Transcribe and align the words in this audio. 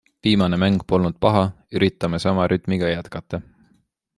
Viimane 0.27 0.57
mäng 0.63 0.79
polnud 0.91 1.19
paha, 1.25 1.43
üritame 1.81 2.23
sama 2.27 2.49
rütmiga 2.55 2.91
jätkata. 2.93 3.41